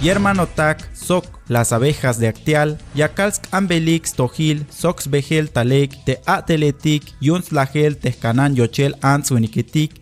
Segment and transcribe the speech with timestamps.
[0.00, 7.04] Yermano Tak, Sok, Las abejas de Actial, Yakalsk Ambelix Tojil, Sox Behel Talek, Te Ateletik,
[7.20, 9.30] Yuns Lagel Tezcanan Yochel Ans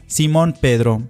[0.06, 1.02] Simón Pedro.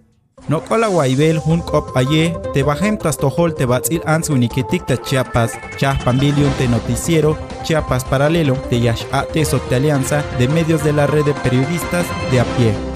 [0.48, 6.02] No cola guaybel cop aye, te bajem tojol te batzil ans uniketik ta Chiapas, chas
[6.05, 9.45] pambilion te noticiero, Chiapas paralelo, te yash ate
[9.77, 12.88] alianza de medios de la red de periodistas de a pie.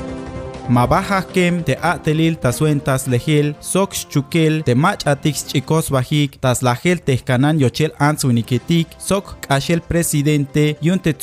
[0.68, 7.00] Mabaja kem te atelil tasuentas lehel, sox chukel te mach atix chicos bajik, tas lagel
[7.02, 11.16] te canan yochel ansuniketik, sok kashel presidente yun te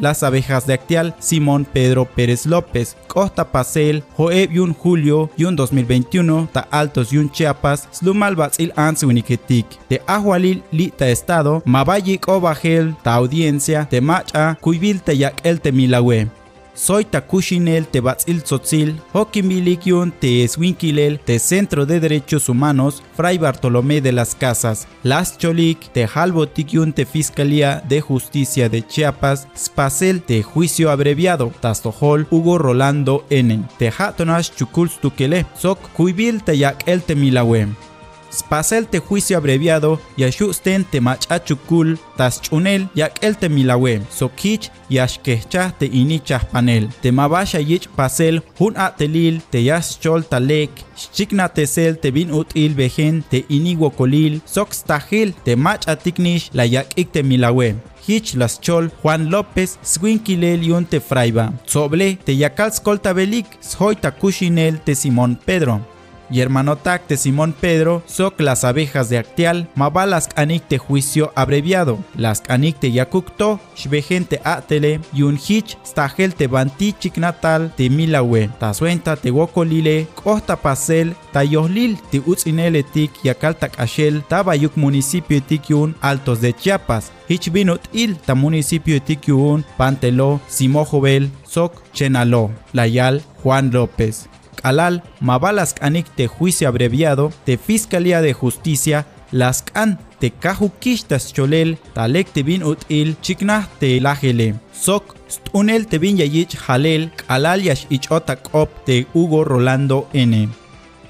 [0.00, 6.48] las abejas de Actial, Simón Pedro Pérez López, Costa Pasel, Joeb yun Julio yun 2021,
[6.52, 13.14] ta altos yun Chiapas, slumal batzil ansuniketik, te ahualil li ta estado, mabayik bajel ta
[13.14, 16.37] audiencia, te macha, kuibil te yak el te milawe
[16.78, 24.12] soy Takushinel Tebatzil Tzotzil, Hokimilikion Te Eswinkilel, Te Centro de Derechos Humanos, Fray Bartolomé de
[24.12, 30.90] las Casas, Las Cholik, Te Halbotikion Te Fiscalía de Justicia de Chiapas, Spacel Te Juicio
[30.90, 37.87] Abreviado, Tastohol, Hugo Rolando N, Te Hatonash Chukulstukele, Sok Kuibil Te Yak El Temilawem.
[38.30, 45.72] Spasel te juicio abreviado, yashusten te machachukul, tas chunel, yak el te milawe, sokich, yashkechah
[45.78, 50.70] te inichah panel, te mabasha yich pasel, hun atelil, te yaschol talek,
[51.12, 57.12] chikna tesel te bin util bejen, te iniguokolil, sox tahil, te machatiknish, la yak ik
[57.12, 57.74] te milawe.
[58.08, 61.50] Hich las chol Juan López Swinkilel yun te fraiba.
[61.68, 65.82] Soble te yakal skolta belik, soy takushinel te Simón Pedro
[66.30, 71.32] y hermano tac de Simón Pedro, soc las abejas de Actial, mabalas canik de juicio
[71.34, 78.50] abreviado, las canik de Yakukto, shvegente atele, yun hich, stahel te banti natal de milawe,
[78.58, 86.40] tazuenta te wokolile, costa pasel, tayohlil te utzinele tik yakaltak ashel, tabayuk municipio tikyun altos
[86.40, 94.28] de Chiapas, hich binut il ta municipio tikyun, pantelo, simojobel, soc chenalo, layal, Juan López.
[94.62, 100.32] Alal, Mabalas Anik de juicio abreviado de Fiscalía de Justicia, las can te
[100.80, 104.54] kishtas cholel, talek te bin util, chiknah te lajele.
[104.72, 110.48] Sok, stunel te bin yayich halel, alal yash ich otak op de Hugo Rolando N.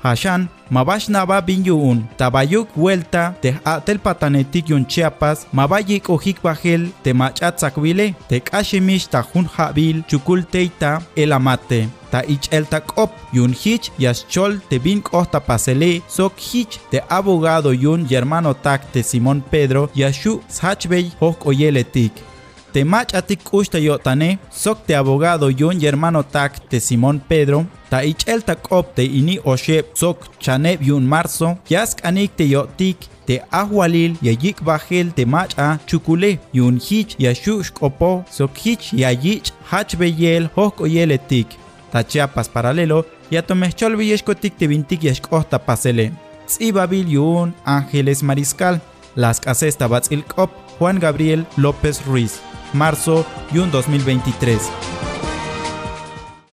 [0.03, 7.13] Hashan, Mabash Naba Binyuun, Tabayuk Vuelta, Te Atel Patanetik Yun Chiapas, Mabayik Ojik Bajel, Te
[7.13, 11.89] Machat Sakwile, Te Kashimish Tajun Habil, Chukul Teita, El Amate.
[12.11, 17.73] Ta ich el takop yun hich yaschol te bin costa pasele sok hich te abogado
[17.73, 22.13] yun hermano tak te Simón Pedro yashu sachbey hok oyeletik.
[22.73, 28.05] Te mach atik ushta yotane, sok te abogado yun hermano tak te Simón Pedro, ta
[28.05, 33.41] ich el takop te ini oshe sok chaneb yun marzo, yask anik te yotik, te
[33.51, 40.81] ahualil yayik bajel te macha chukule yun hich yashush kopo sok hich yayich hachbeyel hok
[40.81, 41.57] oyeletik
[41.91, 46.13] ta Chiapas paralelo, ya tomechol villescotic te vintic yashkohta pasele.
[46.47, 48.81] Tzibabil yun Ángeles Mariscal,
[49.15, 50.25] las casesta Batzil
[50.79, 52.41] Juan Gabriel López Ruiz,
[52.73, 54.88] marzo yun 2023.